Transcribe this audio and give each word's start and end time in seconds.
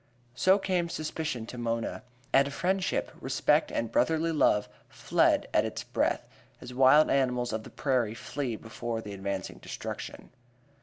So 0.33 0.57
came 0.57 0.89
suspicion 0.89 1.45
to 1.45 1.59
Mona. 1.59 2.01
And 2.33 2.51
friendship, 2.51 3.11
respect 3.21 3.71
and 3.71 3.91
brotherly 3.91 4.31
love 4.31 4.67
fled 4.89 5.47
at 5.53 5.63
its 5.63 5.83
breath, 5.83 6.27
as 6.59 6.73
wild 6.73 7.11
animals 7.11 7.53
of 7.53 7.61
the 7.61 7.69
prairie 7.69 8.15
flee 8.15 8.55
before 8.55 9.01
the 9.01 9.13
advancing 9.13 9.59
destruction. 9.59 10.31